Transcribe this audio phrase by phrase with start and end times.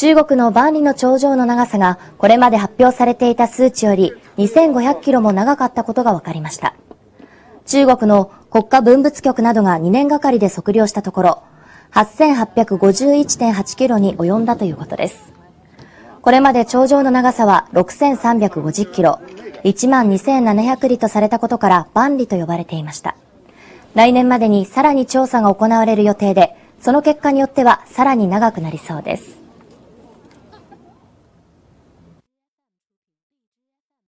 [0.00, 6.74] 中国の万里の長城の長さがこれまで発表されていた数値より2500キロも長かったことが分かりました。
[7.66, 11.42] 中国の国家文物局などが2年がかりで測量したところ、
[11.92, 15.34] 8851.8キロに及んだということです。
[16.22, 19.20] これまで頂上の長さは6350キロ、
[19.64, 23.16] 12700里とされたことから万里と呼ばれていました。
[23.94, 29.40] 来年までにさらに調査が行われる予定で、その結果によってはさらに長くなりそうです。